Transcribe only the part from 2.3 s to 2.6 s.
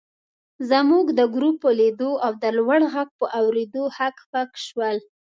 د